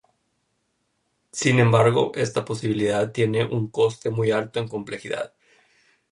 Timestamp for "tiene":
3.11-3.45